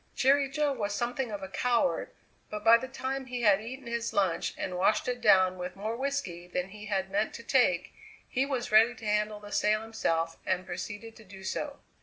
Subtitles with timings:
[0.15, 2.09] Jerry Jo was something of a coward,
[2.49, 5.95] but by the time he had eaten his lunch and washed it down with more
[5.95, 7.93] whisky than he had meant to take,
[8.27, 11.77] he was ready to handle the sail himself and proceeded to do so.